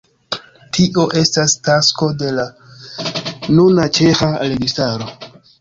[0.77, 2.47] Tio estas tasko de la
[3.59, 5.13] nuna ĉeĥa registaro.